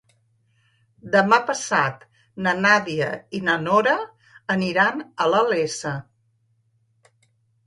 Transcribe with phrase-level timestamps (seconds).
[1.15, 2.07] Demà passat
[2.45, 3.11] na Nàdia
[3.41, 3.95] i na Nora
[4.57, 5.93] aniran a la Iessa.